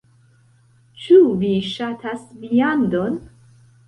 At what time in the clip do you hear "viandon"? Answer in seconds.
2.47-3.21